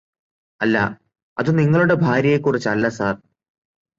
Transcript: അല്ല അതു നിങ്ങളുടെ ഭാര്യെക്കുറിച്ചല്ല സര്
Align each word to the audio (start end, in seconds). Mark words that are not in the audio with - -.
അല്ല 0.61 0.77
അതു 1.37 1.51
നിങ്ങളുടെ 1.51 1.95
ഭാര്യെക്കുറിച്ചല്ല 1.95 2.87
സര് 2.89 3.21